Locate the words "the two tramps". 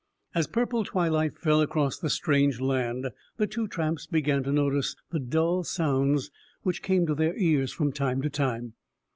3.37-4.07